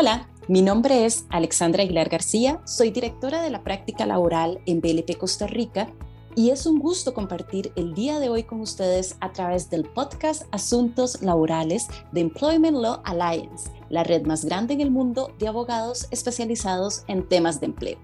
[0.00, 5.18] Hola, mi nombre es Alexandra Aguilar García, soy directora de la práctica laboral en BLP
[5.18, 5.88] Costa Rica
[6.36, 10.44] y es un gusto compartir el día de hoy con ustedes a través del podcast
[10.52, 16.06] Asuntos Laborales de Employment Law Alliance, la red más grande en el mundo de abogados
[16.12, 17.98] especializados en temas de empleo.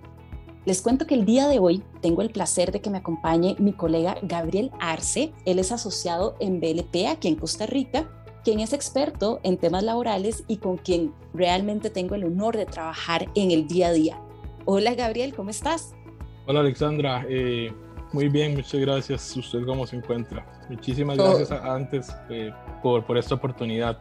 [0.65, 3.73] Les cuento que el día de hoy tengo el placer de que me acompañe mi
[3.73, 5.33] colega Gabriel Arce.
[5.45, 8.11] Él es asociado en BLP aquí en Costa Rica,
[8.45, 13.27] quien es experto en temas laborales y con quien realmente tengo el honor de trabajar
[13.35, 14.21] en el día a día.
[14.67, 15.95] Hola Gabriel, ¿cómo estás?
[16.47, 17.73] Hola Alexandra, eh,
[18.13, 19.37] muy bien, muchas gracias.
[19.37, 20.47] ¿Usted cómo se encuentra?
[20.69, 22.53] Muchísimas gracias antes eh,
[22.83, 23.99] por, por, esta oportunidad.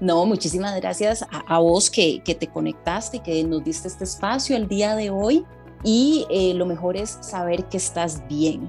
[0.00, 4.56] No, muchísimas gracias a, vos que, que, te conectaste y que nos diste este espacio
[4.56, 5.44] el día de hoy.
[5.84, 8.68] Y eh, lo mejor es saber que estás bien.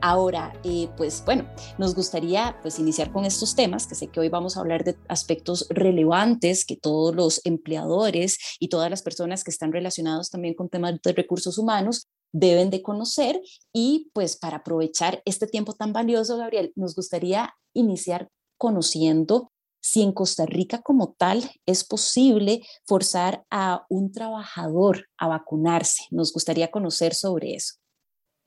[0.00, 1.48] Ahora, eh, pues bueno,
[1.78, 4.96] nos gustaría pues iniciar con estos temas, que sé que hoy vamos a hablar de
[5.08, 10.68] aspectos relevantes que todos los empleadores y todas las personas que están relacionados también con
[10.68, 13.40] temas de recursos humanos deben de conocer
[13.72, 20.12] y pues para aprovechar este tiempo tan valioso, Gabriel, nos gustaría iniciar conociendo si en
[20.12, 26.04] Costa Rica como tal es posible forzar a un trabajador a vacunarse.
[26.10, 27.77] Nos gustaría conocer sobre eso.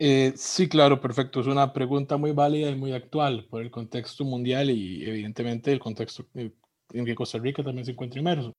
[0.03, 1.41] Eh, sí, claro, perfecto.
[1.41, 5.77] Es una pregunta muy válida y muy actual por el contexto mundial y evidentemente el
[5.79, 8.51] contexto en que Costa Rica también se encuentra inmerso.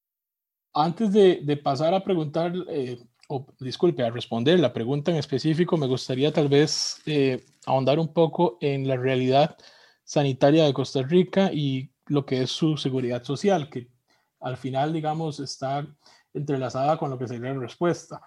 [0.72, 2.96] Antes de, pasar a preguntar eh,
[3.28, 8.12] o disculpe, a responder la pregunta en específico, me gustaría tal vez eh, ahondar un
[8.12, 9.56] poco en la realidad
[10.04, 13.88] sanitaria de Costa Rica y lo que es su seguridad social, que
[14.38, 15.88] al final, digamos, está
[16.32, 18.20] entrelazada con lo que sería la respuesta.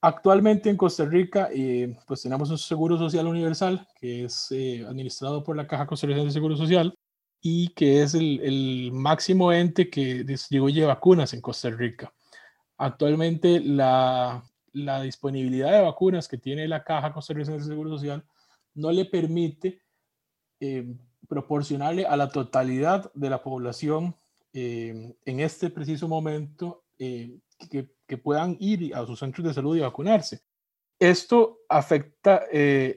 [0.00, 5.42] Actualmente en Costa Rica, eh, pues tenemos un seguro social universal que es eh, administrado
[5.42, 6.94] por la Caja Costarricense de Seguro Social
[7.40, 12.12] y que es el, máximo ente que distribuye vacunas en Costa Rica.
[12.76, 14.44] Actualmente la,
[15.02, 18.24] disponibilidad de vacunas que tiene la Caja Costarricense de Seguro Social
[18.74, 19.82] no le permite
[20.60, 20.94] eh,
[21.28, 24.16] proporcionarle a la totalidad de la población
[24.52, 27.38] eh, en este preciso momento eh,
[27.70, 30.40] que, que, puedan ir a sus centros de salud y vacunarse.
[30.98, 32.42] Esto afecta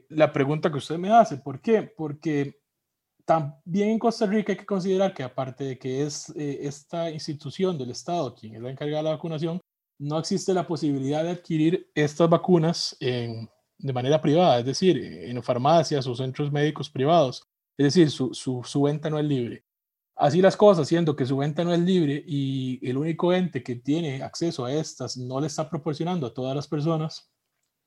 [0.10, 1.38] la pregunta que usted me hace.
[1.38, 1.84] ¿Por qué?
[1.84, 2.60] Porque
[3.26, 7.92] también en Costa Rica hay que considerar que aparte de que es esta institución del
[7.92, 9.62] Estado quien es la encargada de la vacunación,
[10.00, 12.98] no existe la posibilidad de adquirir estas vacunas
[13.82, 17.44] de manera privada, es decir, en farmacias o centros médicos privados.
[17.78, 19.64] Es decir, su, su, venta no es libre.
[20.22, 23.76] Así las cosas, siendo que su venta no es libre y el único ente que
[23.76, 27.32] tiene acceso a estas no le está proporcionando a todas las personas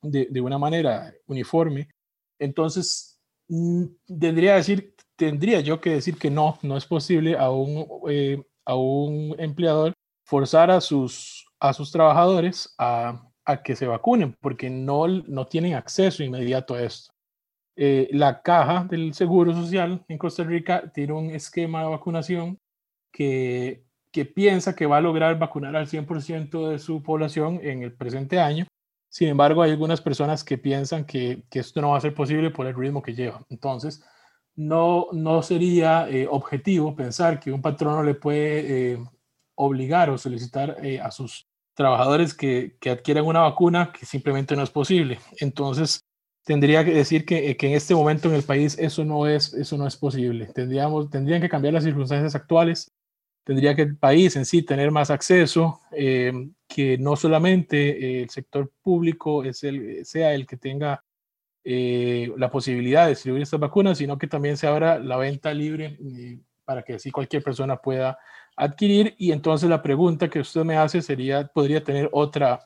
[0.03, 1.89] de, una manera uniforme,
[2.39, 3.85] entonces mm,
[4.19, 8.75] tendría, decir, tendría yo que decir que no, no es posible a un, eh, a
[8.75, 9.93] un empleador
[10.27, 13.31] forzar a sus a sus trabajadores a,
[13.65, 17.14] que se vacunen porque no, no tienen acceso inmediato a esto.
[17.77, 22.61] Eh, la caja del Seguro Social en Costa Rica tiene un esquema de vacunación
[23.13, 27.93] que, que piensa que va a lograr vacunar al 100% de su población en el
[27.93, 28.67] presente año.
[29.09, 32.51] Sin embargo, hay algunas personas que piensan que, que esto no va a ser posible
[32.51, 33.45] por el ritmo que lleva.
[33.49, 34.05] Entonces,
[34.57, 38.99] no, no sería eh, objetivo pensar que un patrono le puede eh,
[39.57, 44.71] obligar o solicitar a sus trabajadores que, que adquieran una vacuna que simplemente no es
[44.71, 45.19] posible.
[45.41, 46.04] Entonces,
[46.45, 49.77] tendría que decir que, que, en este momento en el país eso no es, eso
[49.77, 50.47] no es posible.
[50.47, 52.93] Tendríamos, tendrían que cambiar las circunstancias actuales.
[53.45, 56.33] Tendría que el país en sí tener más acceso, eh,
[56.69, 61.05] que no solamente el sector público es el, sea el que tenga
[61.67, 65.99] eh, la posibilidad de distribuir estas vacunas, sino que también se abra la venta libre
[65.99, 68.19] eh, para que así cualquier persona pueda
[68.57, 72.61] adquirir y entonces la pregunta que usted me hace sería, podría tener otra,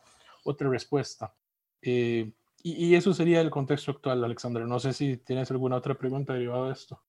[0.45, 1.33] otra respuesta.
[1.81, 4.67] Eh, y, eso sería el contexto actual, Alexandra.
[4.67, 7.01] No sé si tienes alguna otra pregunta derivada de esto.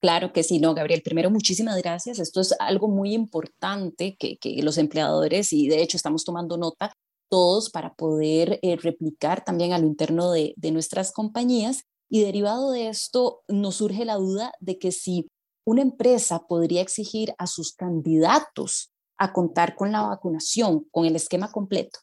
[0.00, 1.02] Claro que sí, no, Gabriel.
[1.02, 2.18] Primero, muchísimas gracias.
[2.18, 6.92] Esto es algo muy importante que, que los empleadores, y de hecho estamos tomando nota
[7.30, 11.84] todos para poder eh, replicar también a lo interno de, de nuestras compañías.
[12.10, 15.28] Y derivado de esto, nos surge la duda de que si
[15.64, 18.92] una empresa podría exigir a sus candidatos
[19.22, 22.00] a contar con la vacunación, con el esquema completo?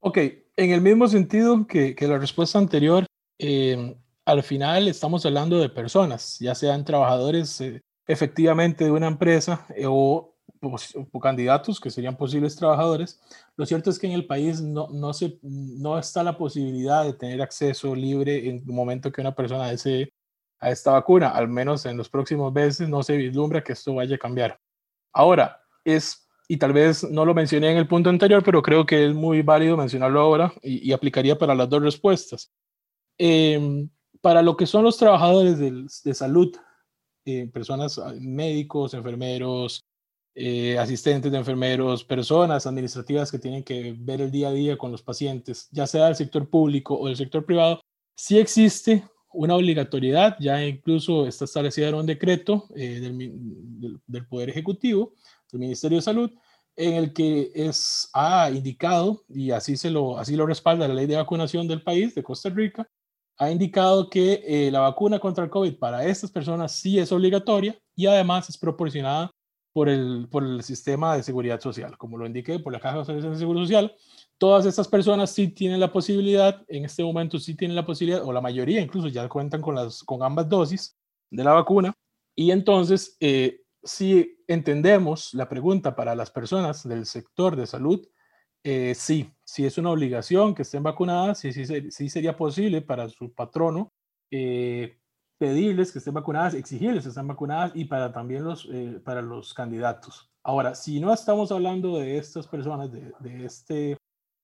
[0.00, 0.18] Ok,
[0.58, 3.06] en el mismo sentido que, la respuesta anterior,
[3.38, 3.94] em,
[4.24, 9.84] al final estamos hablando de personas, ya sean trabajadores eh, efectivamente de una empresa eh,
[9.86, 10.34] o,
[11.22, 13.20] candidatos que serían posibles trabajadores.
[13.56, 17.12] Lo cierto es que en el país no, no, se, no está la posibilidad de
[17.12, 20.12] tener acceso libre en el momento que una persona desee
[20.58, 24.16] a esta vacuna, al menos en los próximos meses no se vislumbra que esto vaya
[24.16, 24.58] a cambiar.
[25.12, 29.06] Ahora, es y tal vez no lo mencioné en el punto anterior, pero creo que
[29.06, 32.50] es muy válido mencionarlo ahora y, aplicaría para las dos respuestas.
[33.18, 33.90] Em,
[34.22, 36.56] para lo que son los trabajadores de, salud,
[37.26, 39.84] eh, personas, ah, médicos, enfermeros,
[40.34, 44.90] eh, asistentes de enfermeros, personas administrativas que tienen que ver el día a día con
[44.90, 47.80] los pacientes, ya sea del sector público o del sector privado,
[48.16, 54.48] sí existe una obligatoriedad, ya incluso está establecida en un decreto eh, del, del, Poder
[54.48, 55.12] Ejecutivo,
[55.50, 56.30] del Ministerio de Salud,
[56.76, 61.06] en el que es, ha indicado, y así, se lo, así lo respalda la ley
[61.06, 62.88] de vacunación del país, de Costa Rica,
[63.36, 67.78] ha indicado que eh, la vacuna contra el COVID para estas personas sí es obligatoria
[67.94, 69.32] y además es proporcionada
[69.72, 73.36] por el, por el sistema de seguridad social, como lo indiqué, por la Caja de
[73.36, 73.94] Seguro Social,
[74.36, 78.32] todas estas personas sí tienen la posibilidad, en este momento sí tienen la posibilidad, o
[78.32, 80.96] la mayoría incluso ya cuentan con, las, con ambas dosis
[81.30, 81.94] de la vacuna.
[82.34, 88.06] Y entonces, eh, si entendemos la pregunta para las personas del sector de salud,
[88.64, 93.08] eh, sí, sí es una obligación que estén vacunadas, sí, sí, sí sería posible para
[93.08, 93.92] su patrono
[94.30, 94.98] eh,
[95.38, 98.68] pedirles que estén vacunadas, exigirles que estén vacunadas y para también los,
[99.04, 100.30] para los candidatos.
[100.42, 103.98] Ahora, si no estamos hablando de estas personas, de, de este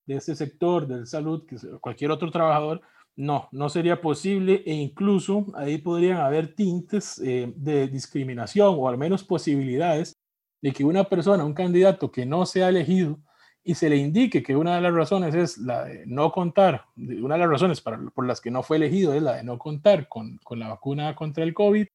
[0.06, 2.82] de este sector de salud, que cualquier otro trabajador,
[3.16, 8.99] no, no sería posible e incluso ahí podrían haber tintes eh, de discriminación o al
[8.99, 10.14] menos posibilidades
[10.61, 13.20] de que una persona, un candidato que no sea elegido
[13.62, 17.34] y se le indique que una de las razones es la de no contar, una
[17.34, 20.08] de las razones para, por las que no fue elegido es la de no contar
[20.08, 21.87] con, con la vacuna contra el COVID,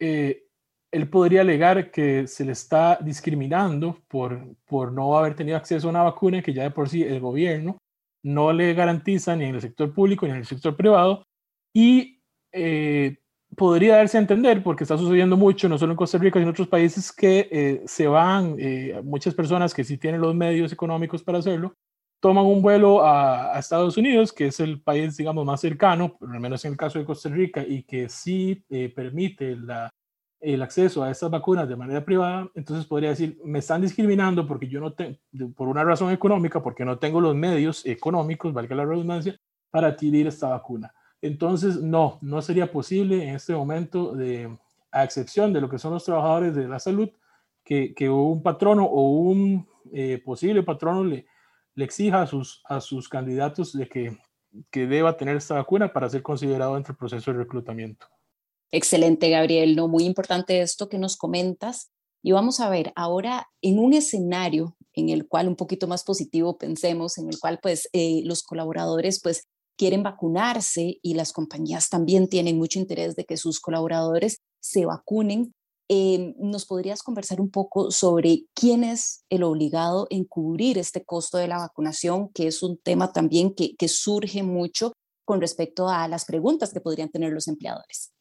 [0.00, 0.44] eh,
[0.90, 5.90] él podría alegar que se le está discriminando por, por no haber tenido acceso a
[5.90, 7.78] una vacuna que ya de por sí el gobierno
[8.22, 11.24] no le garantiza ni en el sector público ni en el sector privado
[11.74, 12.20] y
[12.52, 13.16] eh,
[13.56, 16.54] podría darse a entender, porque está sucediendo mucho, no solo en Costa Rica, sino en
[16.54, 21.22] otros países, que eh, se van, eh, muchas personas que sí tienen los medios económicos
[21.22, 21.74] para hacerlo,
[22.20, 26.40] toman un vuelo a, a, Estados Unidos, que es el país, digamos, más cercano, al
[26.40, 28.64] menos en el caso de Costa Rica, y que sí
[28.94, 29.90] permite la
[30.42, 34.68] el acceso a estas vacunas de manera privada, entonces podría decir, me están discriminando porque
[34.68, 35.16] yo no tengo,
[35.54, 39.38] por una razón económica, porque no tengo los medios económicos, valga la redundancia,
[39.70, 40.92] para adquirir esta vacuna.
[41.20, 44.58] Entonces, no, no sería posible en este momento, de,
[44.90, 47.08] a excepción de lo que son los trabajadores de la salud,
[47.62, 51.26] que, que un patrono o un eh, posible patrono le,
[51.76, 54.18] le exija a sus, a sus candidatos de que,
[54.72, 58.08] que deba tener esta vacuna para ser considerado entre el proceso de reclutamiento.
[58.74, 59.86] Excelente, Gabriel, ¿no?
[59.86, 61.90] Muy importante esto que nos comentas.
[62.22, 66.56] Y vamos a ver, ahora en un escenario en el cual un poquito más positivo
[66.56, 69.44] pensemos, en el cual pues eh, los colaboradores pues
[69.76, 75.52] quieren vacunarse y las compañías también tienen mucho interés de que sus colaboradores se vacunen.
[75.90, 81.36] Eh, ¿Nos podrías conversar un poco sobre quién es el obligado en cubrir este costo
[81.36, 84.92] de la vacunación, que es un tema también que, que surge mucho
[85.26, 88.12] con respecto a las preguntas que podrían tener los empleadores?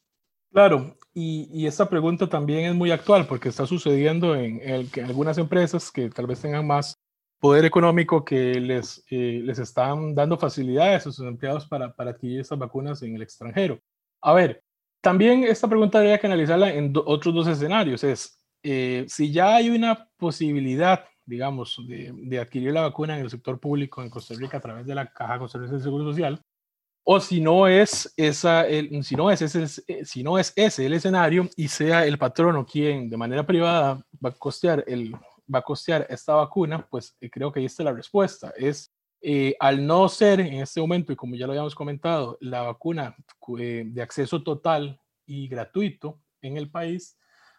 [0.51, 4.61] Claro, y, esta pregunta también es muy actual porque está sucediendo en,
[5.05, 6.99] algunas empresas que tal vez tengan más
[7.39, 12.41] poder económico que les, eh, les están dando facilidades a sus empleados para, para adquirir
[12.41, 13.79] estas vacunas en el extranjero.
[14.21, 14.63] A ver,
[15.01, 18.03] también esta pregunta habría que analizarla en otros dos escenarios.
[18.03, 23.29] Es, eh, si ya hay una posibilidad, digamos, de, de, adquirir la vacuna en el
[23.29, 26.41] sector público en Costa Rica a través de la Caja Costarricense de Seguro Social,
[27.03, 30.85] o si no es esa, el, si no es ese, eh, si no es ese
[30.85, 35.13] el escenario y sea el patrono quien de manera privada va a costear el,
[35.53, 38.53] va a costear esta vacuna, pues eh, creo que ahí está la respuesta.
[38.55, 38.91] Es
[39.21, 43.15] eh, al no ser en este momento, y como ya lo habíamos comentado, la vacuna
[43.57, 47.17] de acceso total y gratuito en el país,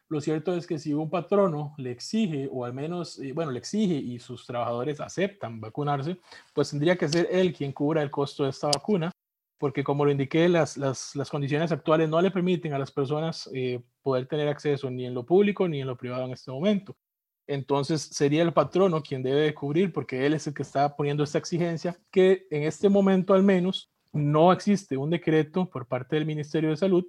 [0.09, 3.95] lo cierto es que si un patrono le exige, o al menos, bueno, le exige
[3.95, 6.19] y sus trabajadores aceptan vacunarse,
[6.53, 9.13] pues tendría que ser él quien cubra el costo de esta vacuna
[9.63, 13.49] porque como lo indiqué, las, las, las, condiciones actuales no le permiten a las personas
[13.55, 16.97] eh, poder tener acceso ni en lo público ni en lo privado en este momento.
[17.47, 21.39] Entonces sería el patrono quien debe cubrir, porque él es el que está poniendo esta
[21.39, 26.71] exigencia, que en este momento al menos no existe un decreto por parte del Ministerio
[26.71, 27.07] de Salud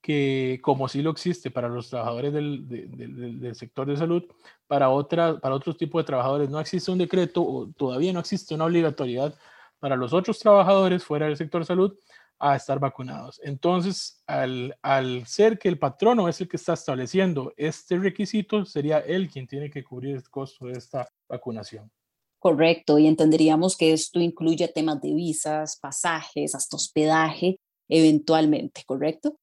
[0.00, 4.22] que, como sí lo existe para los trabajadores del, del, del sector de salud,
[4.68, 8.54] para, otra, para otros tipos de trabajadores no existe un decreto o todavía no existe
[8.54, 9.34] una obligatoriedad
[9.80, 11.98] para los otros trabajadores fuera del sector salud
[12.38, 13.40] a estar vacunados.
[13.44, 19.00] Entonces, al, al, ser que el patrono es el que está estableciendo este requisito, sería
[19.00, 21.90] él quien tiene que cubrir el costo de esta vacunación.
[22.38, 29.36] Correcto, y entenderíamos que esto incluye temas de visas, pasajes, hasta hospedaje, eventualmente, ¿correcto?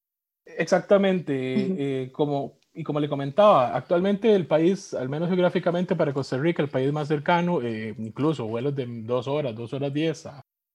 [0.43, 1.33] Exactamente,
[2.03, 6.61] eh, como y como le comentaba, actualmente el país, al menos geográficamente para Costa Rica,
[6.61, 10.25] el país más cercano, eh, incluso vuelos de dos horas, dos horas diez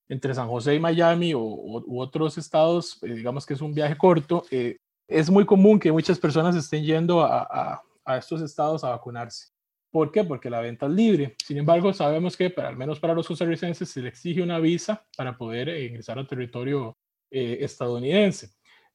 [0.09, 3.97] entre San José y Miami o, u otros estados, eh, digamos que es un viaje
[3.97, 8.83] corto, eh, es muy común que muchas personas estén yendo a, a, a, estos estados
[8.83, 9.53] a vacunarse.
[9.93, 10.25] ¿Por qué?
[10.25, 11.37] Porque la venta es libre.
[11.47, 15.07] Sin embargo, sabemos que para, al menos para los costarricenses se le exige una visa
[15.17, 16.97] para poder ingresar al territorio
[17.31, 18.51] estadounidense.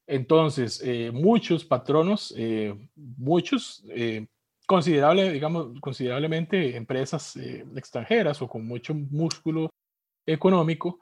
[0.08, 4.26] Entonces, eh, muchos patronos, eh, muchos, eh,
[4.66, 7.36] considerable, digamos, considerablemente empresas
[7.76, 9.70] extranjeras o con mucho músculo
[10.26, 10.98] económico,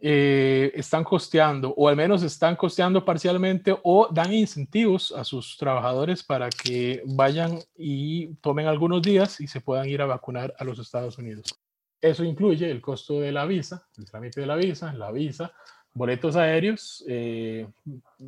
[0.00, 6.48] están costeando, o al menos están costeando parcialmente, o dan incentivos a sus trabajadores para
[6.48, 11.18] que vayan y tomen algunos días y se puedan ir a vacunar a los Estados
[11.18, 11.58] Unidos.
[12.00, 15.52] Eso incluye el costo de la visa, el trámite de la visa, la visa,
[15.94, 17.66] boletos aéreos, eh,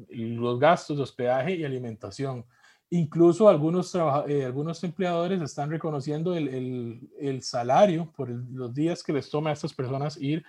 [0.09, 2.45] los gastos de hospedaje y alimentación.
[2.91, 9.31] Incluso algunos, eh, algunos empleadores están reconociendo el, el, salario por los días que les
[9.31, 10.45] toma a estas personas ir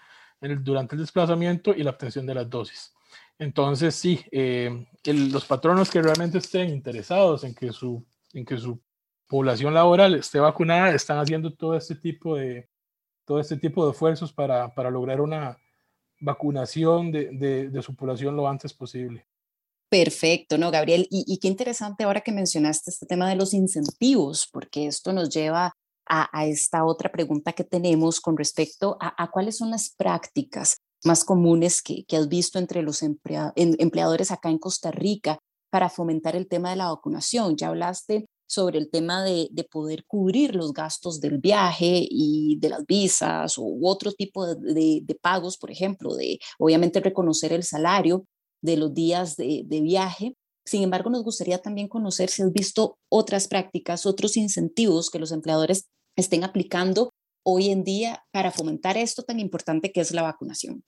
[0.63, 2.93] durante el desplazamiento y la obtención de las dosis.
[3.37, 8.03] Entonces, sí, eh, los patronos que realmente estén interesados en que su,
[8.33, 8.79] en que su
[9.27, 12.69] población laboral esté vacunada están haciendo todo este tipo de,
[13.25, 15.57] todo este tipo de esfuerzos para, para lograr una,
[16.21, 19.25] vacunación de, de, su población lo antes posible.
[19.89, 21.07] Perfecto, ¿no, Gabriel?
[21.09, 25.73] Y, qué interesante ahora que mencionaste este tema de los incentivos, porque esto nos lleva
[26.07, 31.81] a, esta otra pregunta que tenemos con respecto a, cuáles son las prácticas más comunes
[31.81, 36.69] que, que has visto entre los empleadores acá en Costa Rica para fomentar el tema
[36.69, 37.57] de la vacunación.
[37.57, 42.85] Ya hablaste sobre el tema de, poder cubrir los gastos del viaje y de las
[42.85, 48.25] visas u otro tipo de, pagos, por ejemplo, de obviamente reconocer el salario
[48.61, 50.35] de los días de, viaje.
[50.65, 55.31] Sin embargo, nos gustaría también conocer si has visto otras prácticas, otros incentivos que los
[55.31, 57.11] empleadores estén aplicando
[57.45, 60.83] hoy en día para fomentar esto tan importante que es la vacunación.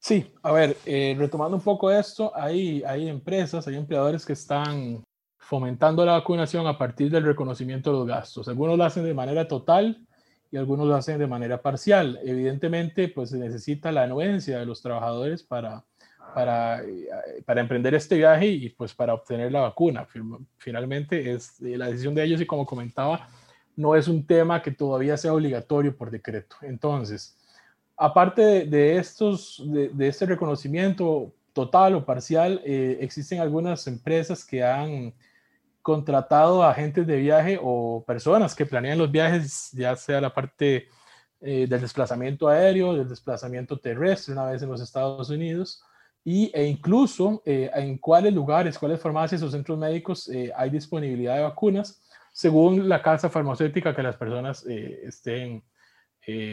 [0.00, 5.04] Sí, a ver, eh, retomando un poco esto, hay, hay empresas, hay empleadores que están
[5.48, 8.48] fomentando la vacunación a partir del reconocimiento de los gastos.
[8.48, 10.06] Algunos lo hacen de manera total
[10.52, 12.20] y algunos lo hacen de manera parcial.
[12.22, 15.86] Evidentemente, pues se necesita la anuencia de los trabajadores para,
[16.34, 17.08] para, eh,
[17.46, 20.06] para emprender este viaje y pues para obtener la vacuna.
[20.58, 23.26] Finalmente es eh, la decisión de ellos y como comentaba,
[23.74, 26.56] no es un tema que todavía sea obligatorio por decreto.
[26.60, 27.38] Entonces,
[27.96, 35.14] aparte de, estos, de, este reconocimiento total o parcial, eh, existen algunas empresas que han
[35.88, 40.86] contratado a agentes de viaje o personas que planean los viajes, ya sea la parte
[41.40, 45.82] eh, del desplazamiento aéreo, del desplazamiento terrestre, una vez en los Estados Unidos,
[46.22, 51.36] y, e incluso eh, en cuáles lugares, cuáles farmacias o centros médicos eh, hay disponibilidad
[51.36, 52.02] de vacunas,
[52.34, 55.64] según la casa farmacéutica que las personas estén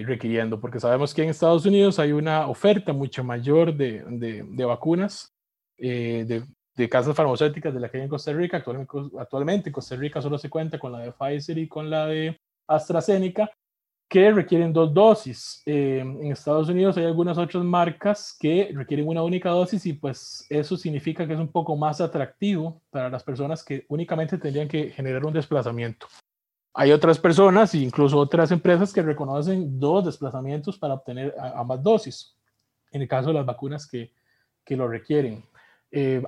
[0.08, 4.65] requiriendo, porque sabemos que en Estados Unidos hay una oferta mucho mayor de, de, de
[4.65, 5.36] vacunas,
[5.77, 8.58] de de casas farmacéuticas de la que hay en Costa Rica.
[8.58, 12.39] Actualmente, actualmente Costa Rica solo se cuenta con la de Pfizer y con la de
[12.67, 13.50] AstraZeneca,
[14.08, 15.63] que requieren dos dosis.
[15.65, 20.46] Eh, en Estados Unidos hay algunas otras marcas que requieren una única dosis y pues
[20.50, 24.91] eso significa que es un poco más atractivo para las personas que únicamente tendrían que
[24.91, 26.08] generar un desplazamiento.
[26.74, 32.36] Hay otras personas, incluso otras empresas que reconocen dos desplazamientos para obtener ambas dosis,
[32.91, 34.12] en el caso de las vacunas que,
[34.63, 35.44] que lo requieren.
[35.98, 36.22] Eh,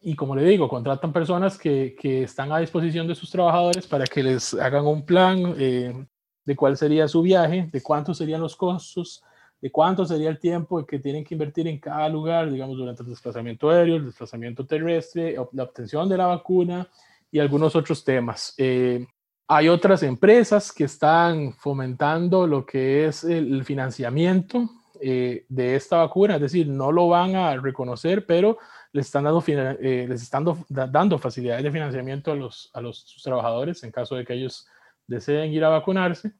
[0.00, 4.04] y como le digo, contratan personas que, que, están a disposición de sus trabajadores para
[4.04, 6.06] que les hagan un plan eh,
[6.44, 9.22] de cuál sería su viaje, de cuántos serían los costos,
[9.60, 13.10] de cuánto sería el tiempo que tienen que invertir en cada lugar, digamos, durante el
[13.10, 16.88] desplazamiento aéreo, el desplazamiento terrestre, la obtención de la vacuna
[17.30, 18.54] y algunos otros temas.
[18.58, 19.06] Eh,
[19.46, 24.68] hay otras empresas que están fomentando lo que es el financiamiento
[25.00, 28.58] de esta vacuna, es decir, no lo van a reconocer, pero
[28.92, 33.82] les están dando, eh, les están dando facilidades de financiamiento a los, a los trabajadores
[33.84, 34.66] en caso de que ellos
[35.06, 36.32] deseen ir a vacunarse.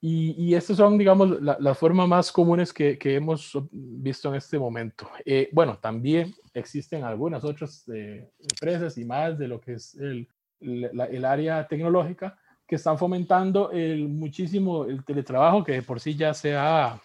[0.00, 4.58] Y, y estas son, digamos, las formas más comunes que, que, hemos visto en este
[4.58, 5.08] momento.
[5.24, 10.28] Eh, bueno, también existen algunas otras eh, empresas y más de lo que es el,
[10.60, 16.54] el área tecnológica que están fomentando el, muchísimo el teletrabajo que por sí ya se
[16.54, 17.00] ha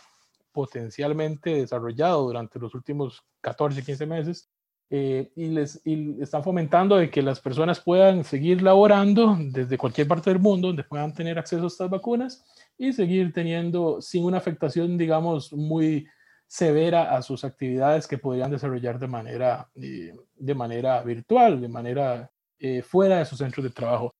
[0.51, 4.49] potencialmente desarrollado durante los últimos 14, 15 meses
[4.91, 5.79] eh, y les
[6.19, 10.83] están fomentando de que las personas puedan seguir laborando desde cualquier parte del mundo donde
[10.83, 12.43] puedan tener acceso a estas vacunas
[12.75, 16.07] y seguir teniendo sin una afectación, digamos, muy
[16.47, 22.31] severa a sus actividades que podrían desarrollar de manera, eh, de manera virtual, de manera
[22.57, 24.11] eh, fuera de sus centros de trabajo.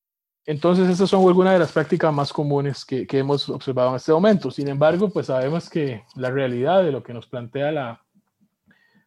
[0.46, 4.12] Entonces, esas son algunas de las prácticas más comunes que, que, hemos observado en este
[4.12, 4.52] momento.
[4.52, 8.06] Sin embargo, pues sabemos que la realidad de lo que nos plantea la,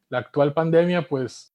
[0.08, 1.51] la actual pandemia, pues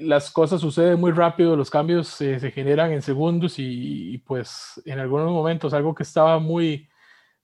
[0.00, 5.30] las cosas suceden muy rápido, los cambios se generan en segundos y, pues en algunos
[5.30, 6.88] momentos algo que estaba muy,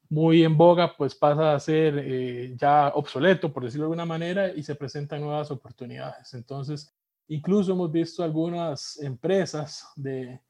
[0.08, 4.52] muy en boga, pues pasa a ser eh, ya obsoleto, por decirlo de alguna manera,
[4.54, 6.34] y se presentan nuevas oportunidades.
[6.34, 6.94] Entonces,
[7.28, 10.40] incluso hemos visto algunas empresas de,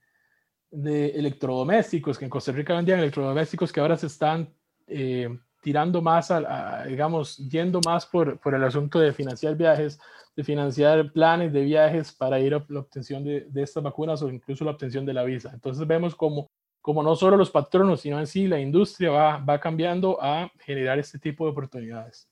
[0.70, 4.54] de electrodomésticos, que en Costa Rica vendían electrodomésticos que ahora se están
[4.86, 5.28] eh,
[5.60, 9.98] tirando más, a, digamos, yendo más por, por, el asunto de financiar viajes,
[10.34, 14.30] de financiar planes de viajes para ir a la obtención de, de, estas vacunas o
[14.30, 15.50] incluso la obtención de la visa.
[15.52, 16.46] Entonces vemos como,
[16.80, 20.98] como no solo los patronos, sino en sí la industria va, va cambiando a generar
[20.98, 22.26] este tipo de oportunidades.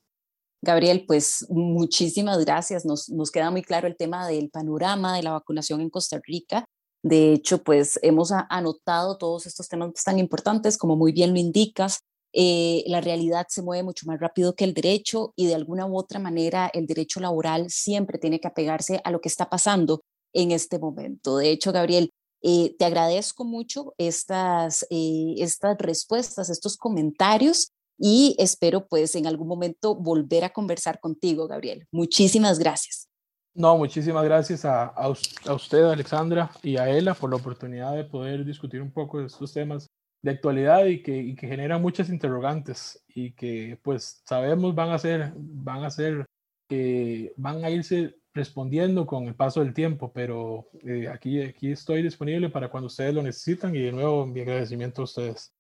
[0.60, 2.84] Gabriel, pues muchísimas gracias.
[2.84, 6.64] Nos, nos queda muy claro el tema del panorama de la vacunación en Costa Rica.
[7.02, 12.00] De hecho, pues hemos anotado todos estos temas tan importantes, como muy bien lo indicas,
[12.32, 15.96] eh, la realidad se mueve mucho más rápido que el derecho y de alguna u
[15.96, 20.52] otra manera el derecho laboral siempre tiene que apegarse a lo que está pasando en
[20.52, 21.38] este momento.
[21.38, 22.10] De hecho, Gabriel,
[22.42, 29.48] eh, te agradezco mucho estas, eh, estas respuestas, estos comentarios y espero pues en algún
[29.48, 31.86] momento volver a conversar contigo, Gabriel.
[31.90, 33.08] Muchísimas gracias.
[33.54, 38.44] No, muchísimas gracias a, a, usted, Alexandra, y a Ela por la oportunidad de poder
[38.44, 39.88] discutir un poco de estos temas
[40.22, 45.32] de actualidad y que, que genera muchas interrogantes y que pues sabemos van a ser,
[45.36, 46.26] van a ser,
[46.70, 52.02] eh, van a irse respondiendo con el paso del tiempo, pero eh, aquí, aquí estoy
[52.02, 55.52] disponible para cuando ustedes lo necesitan y de nuevo mi agradecimiento a ustedes.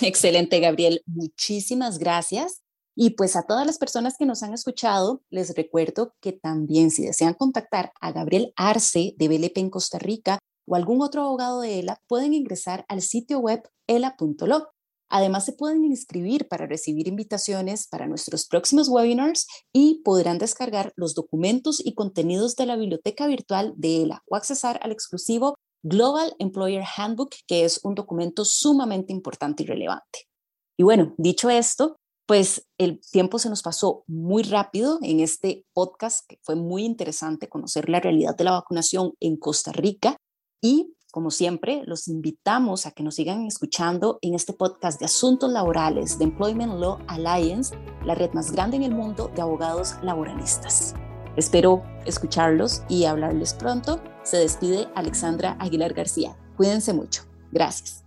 [0.00, 1.02] Excelente, Gabriel.
[1.06, 2.62] Muchísimas gracias.
[2.98, 7.04] Y pues a todas las personas que nos han escuchado, les recuerdo que también si
[7.04, 11.78] desean contactar a Gabriel Arce de BLP en Costa Rica o algún otro abogado de
[11.78, 14.68] ELA, pueden ingresar al sitio web ela.lo.
[15.08, 21.14] Además, se pueden inscribir para recibir invitaciones para nuestros próximos webinars y podrán descargar los
[21.14, 26.82] documentos y contenidos de la biblioteca virtual de ELA o accesar al exclusivo Global Employer
[26.96, 30.26] Handbook, que es un documento sumamente importante y relevante.
[30.76, 36.26] Y bueno, dicho esto, pues el tiempo se nos pasó muy rápido en este podcast,
[36.28, 40.16] que fue muy interesante conocer la realidad de la vacunación en Costa Rica
[40.60, 45.50] y como siempre, los invitamos a que nos sigan escuchando en este podcast de asuntos
[45.50, 50.94] laborales de Employment Law Alliance, la red más grande en el mundo de abogados laboralistas.
[51.36, 53.98] Espero escucharlos y hablarles pronto.
[54.24, 56.36] Se despide Alexandra Aguilar García.
[56.56, 57.22] Cuídense mucho.
[57.50, 58.05] Gracias.